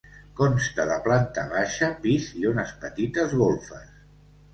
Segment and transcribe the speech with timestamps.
[0.37, 3.93] Consta de planta baixa, pis i unes petites golfes.